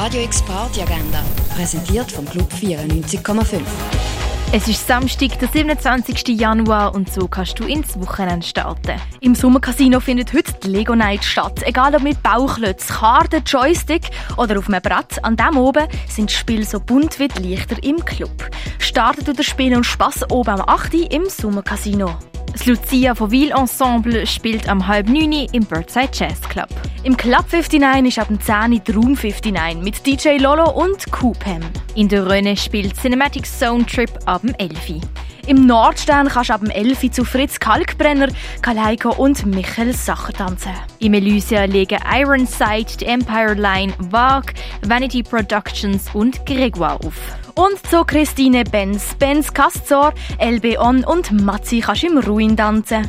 [0.00, 1.24] Radio X Party Agenda,
[1.56, 3.62] präsentiert vom Club 94,5.
[4.52, 6.40] Es ist Samstag, der 27.
[6.40, 9.00] Januar und so kannst du ins Wochenende starten.
[9.20, 11.64] Im Sommercasino findet heute die Lego Night statt.
[11.64, 14.02] Egal ob mit Bauchlötz, Karten, Joystick
[14.36, 17.82] oder auf einem Brett, an dem oben sind die Spiele so bunt wie die Lichter
[17.82, 18.48] im Club.
[18.78, 20.94] Startet durch Spiel und Spass oben am 8.
[21.10, 22.14] im Sommercasino.
[22.52, 26.70] Das Lucia von Ville Ensemble spielt am halb neun im Birdside Jazz Club.
[27.08, 31.62] Im Club 59 ist ab dem 10 der Room 59 mit DJ Lolo und Coupem.
[31.94, 35.00] In der Rönne spielt Cinematic Zone Trip ab dem 11.
[35.46, 38.28] Im Nordstern kannst du ab dem 11 zu Fritz Kalkbrenner,
[38.60, 40.72] Kaleiko und Michael Sacher tanzen.
[40.98, 44.52] Im Elysia legen Ironside, Empire Line, Vague,
[44.82, 47.14] Vanity Productions und Gregoire auf.
[47.54, 53.08] Und so Christine Benz, Benz Castor, LB On und Matzi kannst im Ruin tanzen.